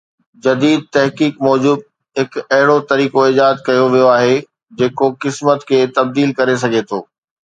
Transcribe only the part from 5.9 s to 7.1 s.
تبديل ڪري سگهي ٿو